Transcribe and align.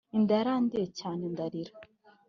Inda 0.17 0.33
yarandiye 0.39 0.85
cyane 0.99 1.23
ndarira 1.33 1.73